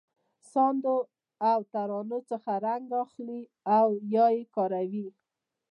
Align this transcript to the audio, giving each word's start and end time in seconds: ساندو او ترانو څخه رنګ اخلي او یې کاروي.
ساندو 0.51 0.97
او 1.49 1.59
ترانو 1.73 2.19
څخه 2.29 2.51
رنګ 2.65 2.87
اخلي 3.03 3.41
او 3.77 3.87
یې 4.13 4.33
کاروي. 4.55 5.07